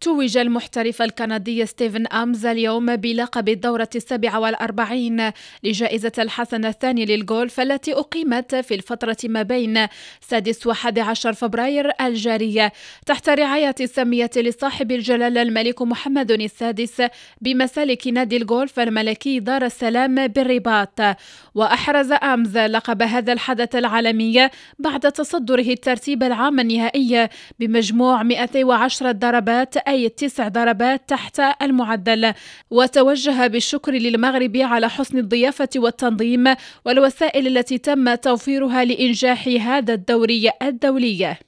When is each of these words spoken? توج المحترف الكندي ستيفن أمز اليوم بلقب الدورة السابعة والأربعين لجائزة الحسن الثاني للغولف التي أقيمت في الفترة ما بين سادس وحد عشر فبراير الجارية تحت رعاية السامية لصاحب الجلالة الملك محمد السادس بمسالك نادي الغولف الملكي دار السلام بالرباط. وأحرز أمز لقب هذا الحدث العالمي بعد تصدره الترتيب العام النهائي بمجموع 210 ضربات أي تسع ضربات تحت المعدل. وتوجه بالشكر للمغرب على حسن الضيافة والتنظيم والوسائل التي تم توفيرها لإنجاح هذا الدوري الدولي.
توج 0.00 0.36
المحترف 0.36 1.02
الكندي 1.02 1.66
ستيفن 1.66 2.06
أمز 2.06 2.46
اليوم 2.46 2.96
بلقب 2.96 3.48
الدورة 3.48 3.88
السابعة 3.94 4.40
والأربعين 4.40 5.30
لجائزة 5.64 6.12
الحسن 6.18 6.64
الثاني 6.64 7.04
للغولف 7.04 7.60
التي 7.60 7.94
أقيمت 7.94 8.54
في 8.54 8.74
الفترة 8.74 9.16
ما 9.24 9.42
بين 9.42 9.86
سادس 10.20 10.66
وحد 10.66 10.98
عشر 10.98 11.32
فبراير 11.32 11.90
الجارية 12.00 12.72
تحت 13.06 13.28
رعاية 13.28 13.74
السامية 13.80 14.30
لصاحب 14.36 14.92
الجلالة 14.92 15.42
الملك 15.42 15.82
محمد 15.82 16.30
السادس 16.30 17.02
بمسالك 17.40 18.08
نادي 18.08 18.36
الغولف 18.36 18.80
الملكي 18.80 19.40
دار 19.40 19.64
السلام 19.64 20.26
بالرباط. 20.26 21.00
وأحرز 21.54 22.12
أمز 22.12 22.58
لقب 22.58 23.02
هذا 23.02 23.32
الحدث 23.32 23.76
العالمي 23.76 24.48
بعد 24.78 25.00
تصدره 25.00 25.60
الترتيب 25.70 26.22
العام 26.22 26.60
النهائي 26.60 27.28
بمجموع 27.58 28.22
210 28.22 29.12
ضربات 29.12 29.87
أي 29.88 30.08
تسع 30.08 30.48
ضربات 30.48 31.08
تحت 31.08 31.40
المعدل. 31.62 32.32
وتوجه 32.70 33.46
بالشكر 33.46 33.92
للمغرب 33.92 34.56
على 34.56 34.90
حسن 34.90 35.18
الضيافة 35.18 35.68
والتنظيم 35.76 36.54
والوسائل 36.84 37.46
التي 37.46 37.78
تم 37.78 38.14
توفيرها 38.14 38.84
لإنجاح 38.84 39.48
هذا 39.48 39.94
الدوري 39.94 40.50
الدولي. 40.62 41.38